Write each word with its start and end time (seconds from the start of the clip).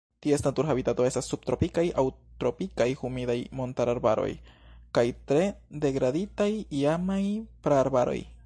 Ties 0.25 0.41
natura 0.45 0.69
habitato 0.73 1.05
estas 1.09 1.27
subtropikaj 1.33 1.83
aŭ 2.01 2.03
tropikaj 2.43 2.87
humidaj 3.03 3.37
montararbaroj 3.61 4.27
kaj 4.99 5.07
tre 5.33 5.45
degraditaj 5.87 6.51
iamaj 6.83 7.23
praarbaroj. 7.67 8.21